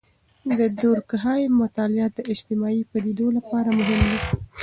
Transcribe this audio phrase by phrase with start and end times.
[0.57, 4.19] د دورکهايم مطالعات د اجتماعي پدیدو لپاره مهم دي.